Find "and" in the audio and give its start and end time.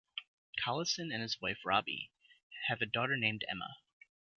1.13-1.21